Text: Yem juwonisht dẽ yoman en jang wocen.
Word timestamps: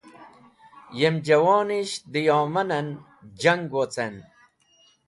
Yem 0.99 1.15
juwonisht 1.25 2.01
dẽ 2.11 2.25
yoman 2.27 2.69
en 2.79 2.87
jang 3.41 3.63
wocen. 3.71 4.13